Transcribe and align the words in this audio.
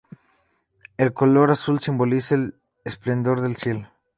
El 0.97 1.13
color 1.13 1.51
azul 1.51 1.79
simboliza 1.79 2.33
el 2.33 2.59
esplendor 2.83 3.39
del 3.41 3.55
cielo. 3.55 3.87